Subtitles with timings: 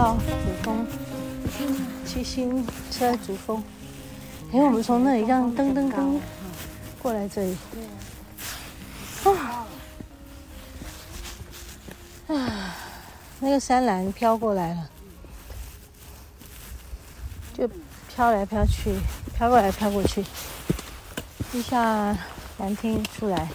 [0.00, 0.86] 到主峰，
[2.06, 3.62] 七星车主峰，
[4.50, 6.18] 因为我们从那里这样噔噔噔
[7.02, 7.54] 过来这里，
[9.24, 9.66] 啊，
[12.28, 12.76] 啊，
[13.40, 14.88] 那个山岚飘过来了，
[17.52, 17.68] 就
[18.08, 18.94] 飘来飘去，
[19.36, 20.24] 飘过来飘过去，
[21.52, 22.16] 一下
[22.56, 23.46] 蓝天出来，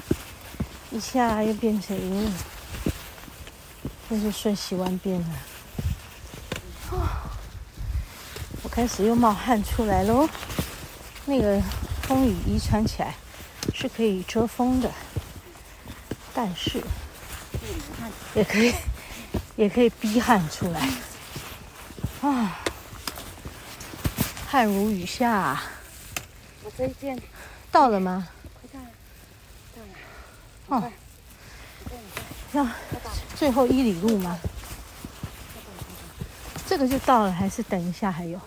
[0.92, 2.32] 一下又变成云，
[4.08, 5.28] 真是瞬息万变了。
[8.76, 10.28] 开始又冒汗出来喽，
[11.24, 11.62] 那个
[12.02, 13.16] 风雨衣穿起来
[13.74, 14.92] 是可以遮风的，
[16.34, 16.84] 但是
[18.34, 18.74] 也可以
[19.56, 20.90] 也可以逼汗出来
[22.22, 22.60] 啊，
[24.46, 25.64] 汗如雨下。
[26.66, 27.18] 我这一件
[27.72, 28.28] 到了吗？
[28.60, 28.92] 快到了，
[30.68, 30.84] 到了。
[30.84, 30.92] 哦，
[32.52, 32.68] 要
[33.38, 34.38] 最后一里路吗？
[36.68, 38.38] 这个就到了，还是等一下还有？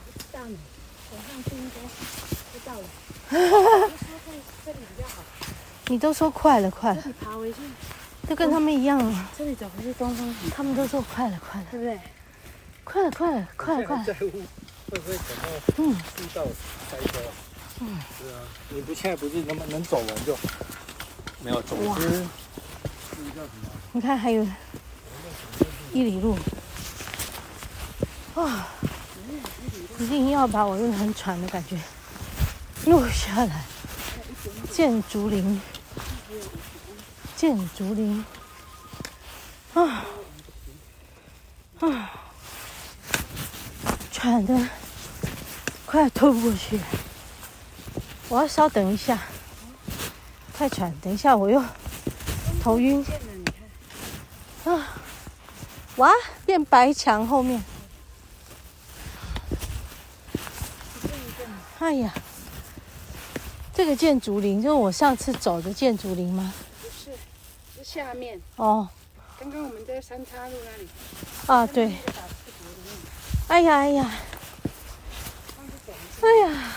[5.88, 7.02] 你都说快了，快了。
[7.02, 7.58] 这里爬回去，
[8.28, 9.28] 就跟他们一样啊。
[9.36, 11.98] 这里走回去东方，他们都说快了，快了，对不对？
[12.84, 14.04] 快了，快了，快了，快了。
[14.04, 14.30] 在乎会
[14.90, 15.94] 不会等到嗯遇
[16.34, 16.44] 到
[16.90, 17.18] 塞车？
[17.80, 18.40] 嗯，是啊。
[18.70, 20.36] 你不现在不是能能走完就
[21.42, 21.76] 没有走。
[21.76, 21.94] 哇。
[21.96, 22.08] 这是
[23.30, 23.70] 叫什么？
[23.92, 24.46] 你看还有
[25.92, 26.36] 一里路。
[28.34, 28.68] 啊。
[29.98, 31.78] 一定要把我那个很喘的感觉
[32.86, 33.64] 录下来。
[34.70, 35.60] 见竹林，
[37.36, 38.24] 见竹林，
[39.74, 40.04] 啊
[41.80, 42.10] 啊，
[44.12, 44.68] 喘的
[45.84, 46.78] 快透不过去。
[48.28, 49.18] 我要稍等一下，
[50.54, 51.62] 太喘，等一下我又
[52.62, 53.04] 头晕。
[54.64, 54.88] 啊，
[55.96, 56.10] 哇，
[56.46, 57.62] 变白墙后面。
[61.78, 62.12] 哎呀，
[63.72, 66.52] 这个建竹林就是我上次走的建竹林吗？
[66.82, 67.16] 不是，
[67.76, 68.40] 是下面。
[68.56, 68.88] 哦，
[69.38, 70.88] 刚刚我们在三岔路那里。
[71.46, 71.96] 啊，对。
[73.46, 74.10] 哎呀哎呀，
[76.20, 76.72] 哎呀，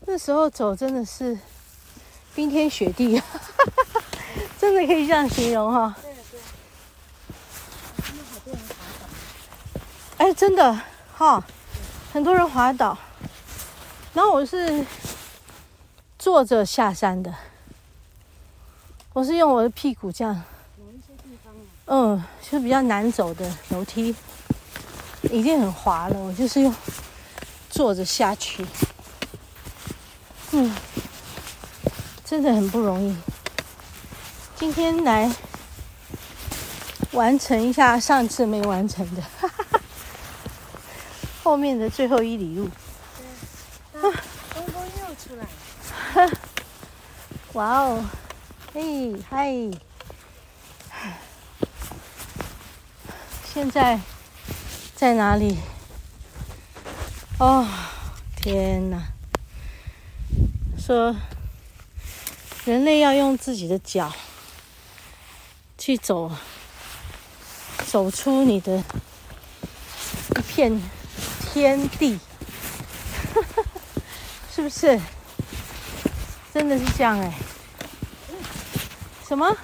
[0.00, 1.36] 那时候走真的是
[2.34, 3.20] 冰天雪地，
[4.60, 5.96] 真的可以这样形容哈。
[10.18, 10.78] 哎，真的
[11.16, 11.42] 哈，
[12.12, 12.96] 很多人滑倒。
[14.14, 14.84] 然后我是
[16.18, 17.34] 坐着下山的，
[19.14, 20.42] 我是用我的屁股这样，
[21.86, 24.14] 嗯，就比较难走的楼梯，
[25.30, 26.74] 已经很滑了，我就是用
[27.70, 28.66] 坐着下去，
[30.50, 30.76] 嗯，
[32.22, 33.16] 真的很不容易。
[34.56, 35.34] 今天来
[37.12, 39.80] 完成一下上次没完成的，哈哈哈，
[41.42, 42.68] 后面的最后一里路。
[47.54, 48.04] 哇哦，
[48.72, 49.70] 嘿嗨！
[53.52, 54.00] 现在
[54.94, 55.58] 在哪里？
[57.38, 57.66] 哦，
[58.36, 59.02] 天哪！
[60.78, 61.14] 说
[62.64, 64.12] 人类要用自己的脚
[65.78, 66.30] 去走，
[67.86, 68.82] 走出你的
[70.36, 70.80] 一片
[71.52, 72.18] 天地。
[74.54, 75.00] 是不是？
[76.52, 77.34] 真的是这样哎、欸？
[79.26, 79.56] 什么？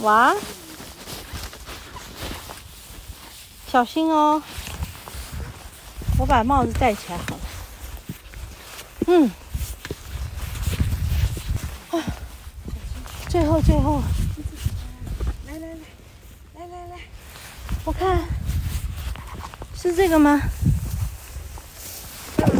[0.00, 0.34] 哇！
[3.66, 4.42] 小心哦！
[6.18, 7.40] 我把帽子戴起来好了。
[9.06, 9.30] 嗯。
[11.90, 12.04] 啊！
[13.28, 14.02] 最后，最后。
[15.46, 15.74] 来来来，
[16.54, 16.98] 来来来，
[17.84, 18.28] 我看
[19.74, 20.40] 是这个吗？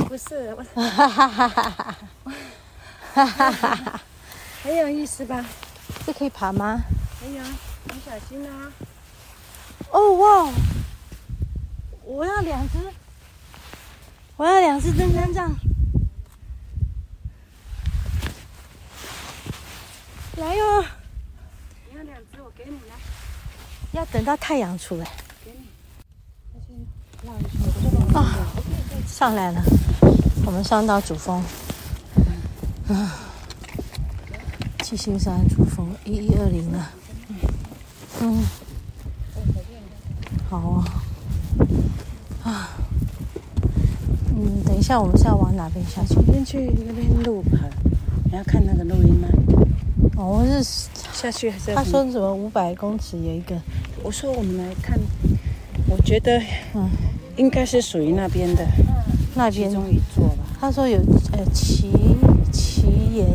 [0.08, 4.00] 不是，我哈哈哈哈哈哈，
[4.62, 5.44] 很有意思吧？
[6.06, 6.81] 这可以爬吗？
[7.20, 7.44] 可以啊，
[7.84, 8.72] 你小心啊！
[9.90, 10.50] 哦哇，
[12.05, 12.78] 我要两只，
[14.38, 15.55] 我要两只登山杖，
[20.37, 20.84] 来哟！
[21.90, 22.40] 你要两只。
[22.43, 22.94] 我给你来。
[23.93, 25.04] 要等到太阳出来。
[25.44, 25.69] 给你。
[28.14, 28.25] 啊，
[29.06, 29.61] 上来了，
[30.49, 31.45] 我们上到主峰。
[32.89, 33.21] 啊，
[34.83, 36.91] 七星山主峰一一二零了。
[38.23, 38.43] 嗯。
[40.49, 41.05] 好啊。
[42.45, 42.71] 啊。
[44.35, 46.15] 嗯，等一下，我们是要往哪边下去？
[46.33, 47.59] 先去那边录吧。
[48.25, 49.29] 你要看那个录音吗？
[50.17, 51.75] 哦，是下去还是？
[51.75, 53.55] 他说什么五百公尺有一个？
[54.03, 54.99] 我说我们来看，
[55.91, 56.41] 我觉得
[56.73, 56.89] 嗯，
[57.37, 58.67] 应该是属于那边的，
[59.35, 60.18] 那边其中一座吧。
[60.60, 60.99] 他说有
[61.32, 61.93] 呃奇
[62.52, 62.82] 奇
[63.14, 63.26] 言，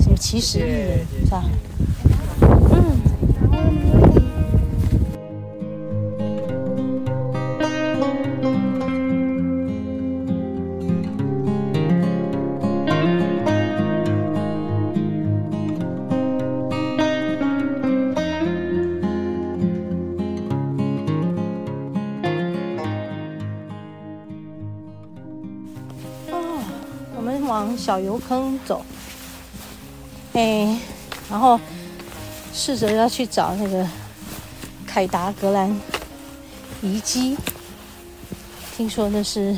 [0.00, 1.44] 什么奇石岩是吧？
[27.88, 28.84] 小油坑走，
[30.34, 30.78] 哎，
[31.30, 31.58] 然后
[32.52, 33.88] 试着要去找那个
[34.86, 35.74] 凯达格兰
[36.82, 37.34] 遗迹，
[38.76, 39.56] 听说那是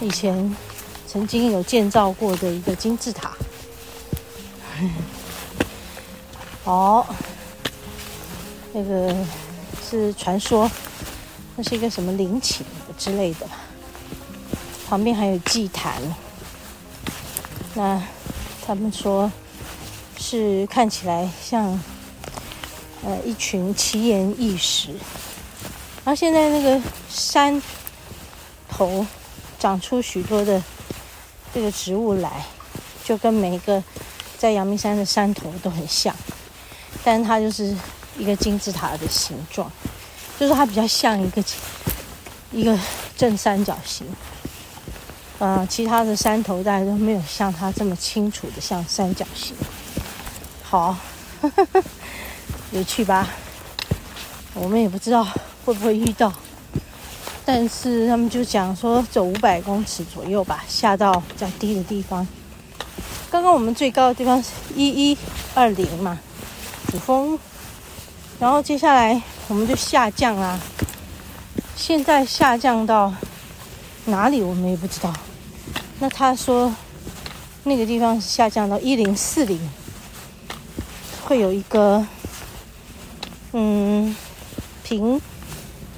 [0.00, 0.56] 以前
[1.06, 3.30] 曾经有建造过的一个金字塔。
[6.64, 7.04] 哦，
[8.72, 9.14] 那个
[9.86, 10.66] 是传说，
[11.56, 12.64] 那是一个什么陵寝
[12.96, 13.46] 之类的，
[14.88, 16.00] 旁边还有祭坛。
[17.76, 18.02] 那
[18.66, 19.30] 他们说，
[20.16, 21.78] 是看起来像
[23.04, 24.92] 呃一群奇岩异石，
[26.02, 26.80] 然后现在那个
[27.10, 27.62] 山
[28.66, 29.06] 头
[29.58, 30.62] 长出许多的
[31.52, 32.46] 这个植物来，
[33.04, 33.84] 就跟每一个
[34.38, 36.16] 在阳明山的山头都很像，
[37.04, 37.76] 但它就是
[38.16, 39.70] 一个金字塔的形状，
[40.40, 41.44] 就是它比较像一个
[42.52, 42.78] 一个
[43.18, 44.06] 正三角形。
[45.38, 49.54] 呃，其他的山头大家都没有像它这么清楚的像三角形。
[50.62, 50.96] 好，
[51.42, 51.82] 呵呵，
[52.72, 53.28] 有趣吧？
[54.54, 55.22] 我们也不知道
[55.64, 56.32] 会不会遇到，
[57.44, 62.26] 但是他们就讲说走五百公尺左右吧，下到比较低的地方。
[63.30, 65.18] 刚刚我们最高的地方是一一
[65.54, 66.18] 二零嘛，
[66.90, 67.38] 主峰，
[68.40, 70.58] 然后接下来我们就下降啊，
[71.76, 73.12] 现在下降到
[74.06, 75.12] 哪里我们也不知道。
[75.98, 76.74] 那他说，
[77.64, 79.58] 那个地方下降到一零四零，
[81.24, 82.06] 会有一个，
[83.52, 84.14] 嗯，
[84.84, 85.20] 平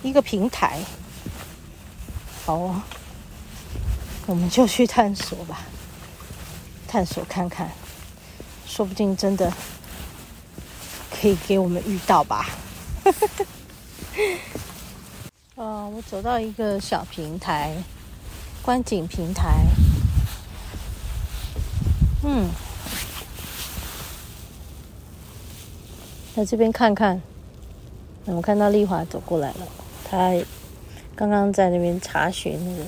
[0.02, 0.78] 一个平台。
[2.46, 2.82] 好哦，
[4.26, 5.62] 我们就去探索吧，
[6.86, 7.68] 探索看看，
[8.66, 9.52] 说不定真的
[11.10, 12.46] 可以给我们遇到吧。
[15.56, 17.76] 哦， 我走到一个小平台，
[18.62, 19.64] 观景平台。
[22.30, 22.50] 嗯，
[26.36, 27.22] 在这边看看，
[28.26, 29.66] 我看到丽华走过来了，
[30.04, 30.30] 她
[31.16, 32.84] 刚刚在那边查询那个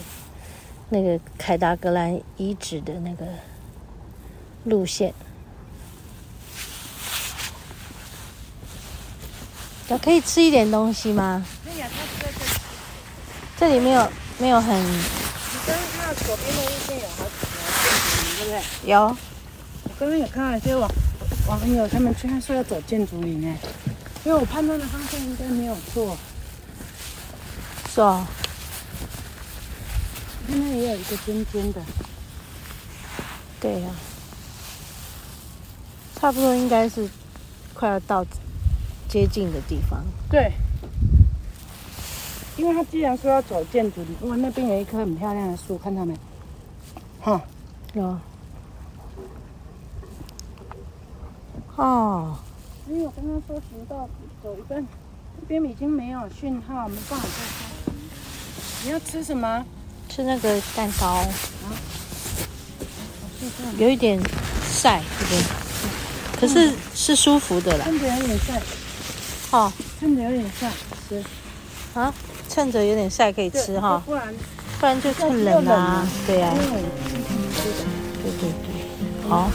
[0.90, 3.24] 那个凯达格兰遗址的那个
[4.64, 5.14] 路线。
[9.88, 11.42] 要可以吃一点东西吗？
[11.64, 12.50] 可以啊，它在这里。
[13.56, 14.06] 这里没有
[14.38, 14.78] 没有很。
[14.78, 14.98] 你
[15.66, 17.48] 刚刚看到左边的路线有好几条，
[18.36, 18.90] 对不对？
[18.90, 19.16] 有。
[20.00, 20.90] 刚刚有看到一些网
[21.46, 23.54] 网友，他们居然说要走建筑林诶，
[24.24, 26.16] 因为我判断的方向应该没有错。
[27.90, 28.26] 是啊，
[30.48, 31.82] 那边也有一个尖尖的。
[33.60, 33.92] 对呀、啊，
[36.18, 37.06] 差不多应该是
[37.74, 38.24] 快要到
[39.06, 40.02] 接近的地方。
[40.30, 40.50] 对，
[42.56, 46.16] 因为他既然说要走建筑林，哇，那边有一棵很漂亮的树，看到没？
[47.20, 47.38] 哈，
[47.92, 48.02] 有。
[48.02, 48.18] 哦，
[52.88, 54.08] 因为我刚刚说行到
[54.42, 54.86] 走一半，
[55.40, 57.92] 这边已经没有讯号，没办法再说。
[58.84, 59.64] 你要吃什么？
[60.08, 61.06] 吃那个蛋糕。
[61.06, 61.24] 啊？
[63.78, 64.20] 有一点
[64.70, 65.42] 晒，这边，
[66.38, 67.84] 可是是舒服的啦。
[67.86, 68.60] 趁着有点晒。
[69.52, 70.70] 哦，趁着有点晒
[71.08, 71.24] 吃。
[71.94, 72.12] 啊？
[72.48, 74.02] 趁着有点晒可以吃哈。
[74.04, 74.34] 不然，
[74.78, 76.06] 不然就趁冷啊。
[76.26, 76.52] 对呀。
[76.52, 79.48] 对对对，好。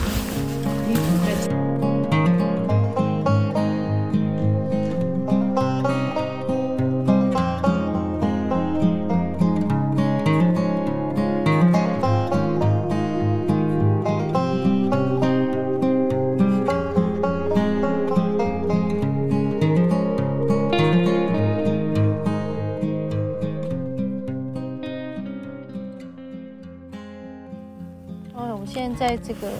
[29.26, 29.50] 这个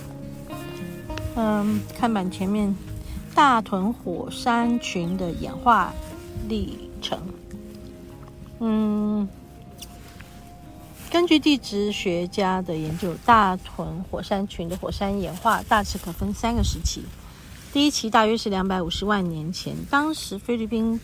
[1.34, 2.74] 嗯看板前面，
[3.34, 5.92] 大屯火山群的演化
[6.48, 7.18] 历程。
[8.60, 9.28] 嗯，
[11.10, 17.02] 根据地质学家的研究，大屯火山群的火山演化大致可分三个时期。
[17.72, 20.98] 第一期大约是两百五十万年前，当时菲律宾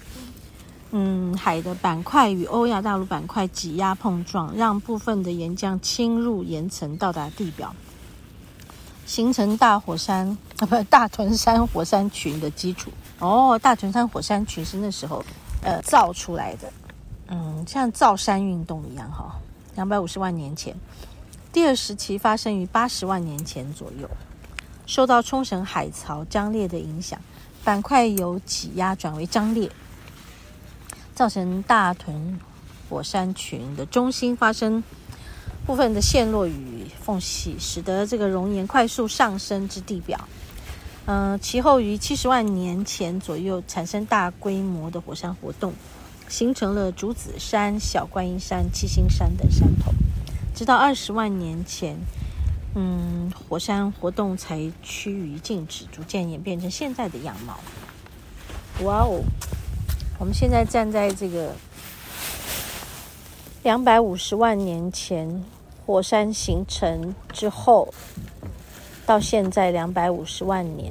[0.92, 7.74] 嗯海的板块与欧亚大陆板块挤压碰撞，让部分的岩浆侵入岩层，到达地表，
[9.12, 10.26] 形成大火山
[10.58, 12.90] 啊 不大屯山火山群的基础。
[13.18, 15.22] 哦，大屯山火山群是那时候
[15.62, 16.72] 呃造出来的，
[17.26, 19.38] 嗯，像造山运动一样哈。
[19.74, 20.74] 两百五十万年前，
[21.52, 24.08] 第二时期发生于八十万年前左右。
[24.86, 27.20] 受到冲绳海槽张裂的影响，
[27.62, 29.70] 板块由挤压转为张裂，
[31.14, 32.40] 造成大屯
[32.88, 34.82] 火山群的中心发生
[35.72, 40.28] 部分的陷落与缝隙，使得这个熔岩快速上升至地表。
[41.06, 45.72] 嗯、其后于七十万年前左右产生大规模的火山活动，
[46.28, 49.90] 形成了竹子山、小观音山、七星山等山头，
[50.54, 51.96] 直到二十万年前。
[52.74, 57.58] 嗯，火山活动才趋于静止，逐渐演变成现在的样貌。
[58.84, 59.22] 哇哦！
[60.18, 61.54] 我们现在站在这个
[63.62, 65.42] 两百五十万年前
[65.92, 67.92] 火山形成之后，
[69.04, 70.90] 到现在两百五十万年，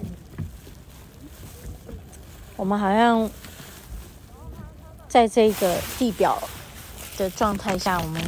[2.55, 3.27] 我们好像
[5.07, 6.37] 在这个地表
[7.17, 8.21] 的状态下，我们。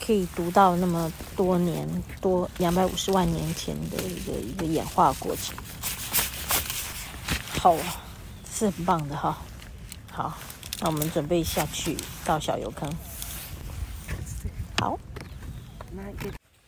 [0.00, 1.86] 可以读到那么多年
[2.18, 5.54] 多两百五十万年前的一个一个演化过程，
[7.60, 7.76] 好，
[8.50, 9.36] 是很棒的哈。
[10.10, 10.32] 好，
[10.80, 11.94] 那我们准备下去
[12.24, 12.90] 到小油坑。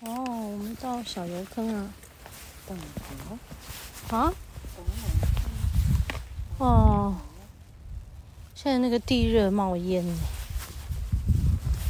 [0.00, 1.88] 哦，我们到小油坑啊。
[4.10, 4.32] 啊？
[6.58, 7.14] 哦，
[8.54, 10.04] 现在那个地热冒烟。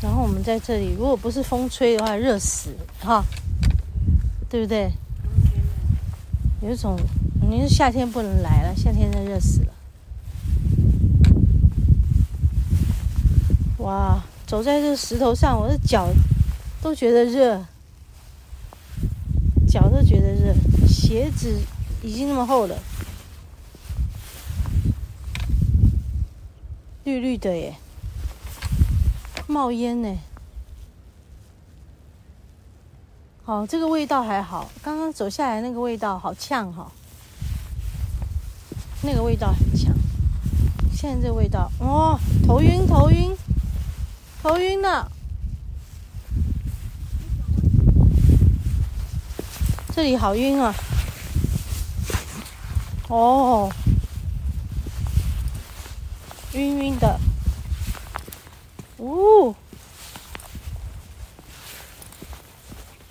[0.03, 3.25] 然后我们在这里，如果不是风吹的话，热死哈，
[4.49, 4.91] 对不对？
[6.63, 6.99] 有一种，
[7.49, 9.75] 你是夏天不能来了，夏天真热死了。
[13.79, 16.09] 哇，走在这石头上，我的脚
[16.83, 17.65] 都觉得热，
[19.69, 20.55] 脚都觉得热，
[20.89, 21.61] 鞋子
[22.03, 22.79] 已经那么厚了，
[27.05, 27.77] 绿绿的耶。
[29.47, 30.19] 冒烟呢，
[33.45, 34.71] 好，这个味道还好。
[34.81, 36.91] 刚刚走下来那个味道好呛哈，
[39.03, 39.95] 那个味道很强。
[40.95, 43.37] 现在这味道，哦，头晕，头晕，
[44.43, 45.11] 头晕了。
[50.01, 50.75] 这里好晕啊！
[53.09, 53.71] 哦，
[56.55, 57.21] 晕晕的。
[58.97, 59.55] 呜，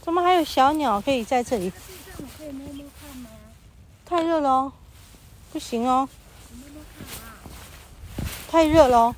[0.01, 1.71] 怎么还有小鸟可以在这里？
[4.03, 4.73] 太热了，
[5.53, 6.09] 不行哦。
[8.49, 9.15] 太热了哦。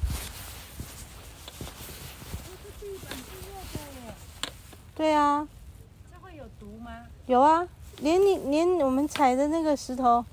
[4.94, 5.48] 对啊。
[7.32, 7.66] 有啊，
[8.02, 10.26] 连你连我们踩的那个石头，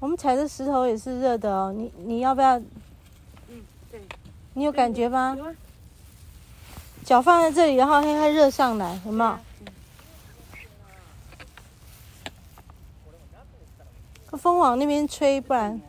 [0.00, 1.72] 我们踩的石头也是热的哦。
[1.72, 2.58] 你你要不要？
[2.58, 4.00] 嗯，对
[4.54, 5.38] 你有感觉吗？
[7.04, 9.38] 脚放在这里，然后它热上来，有没有？
[14.38, 15.80] 风往那边吹，不然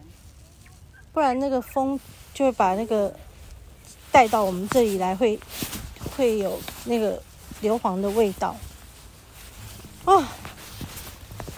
[1.12, 2.00] 不然那个风
[2.36, 3.12] 就会把那个
[4.12, 5.40] 带到我们这里来，会
[6.16, 7.20] 会有那个
[7.62, 8.56] 硫磺的味道。
[10.06, 10.24] 哦，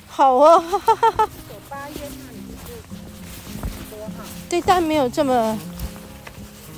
[0.08, 1.30] 好哦，哈哈哈哈。
[4.50, 5.58] 对，但没有这么。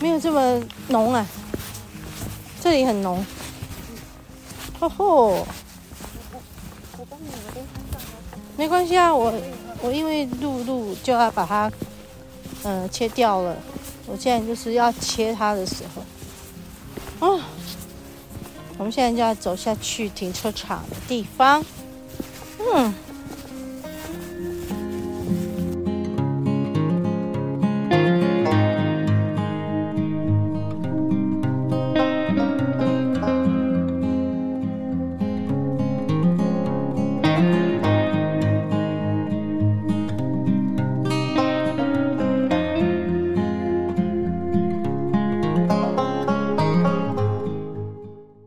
[0.02, 1.26] 没有这么浓啊，
[2.60, 3.26] 这里很浓。
[4.78, 5.48] 吼吼，
[8.58, 9.34] 没关系啊，我
[9.82, 11.72] 我因为录录就要把它
[12.64, 13.56] 嗯、呃、切掉了，
[14.06, 16.02] 我现在就是要切它的时候，
[17.26, 17.40] 啊，
[18.78, 21.64] 我们现在就要走下去停车场的地方，
[22.74, 22.94] 嗯。